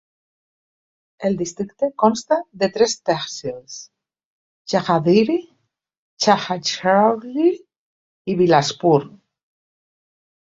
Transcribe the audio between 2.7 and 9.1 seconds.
tres tehsils: Jagadhri, Chhachhrauli i Bilaspur.